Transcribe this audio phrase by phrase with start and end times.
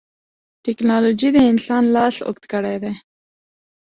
[0.65, 2.93] ټکنالوجي د انسان لاس اوږد کړی دی.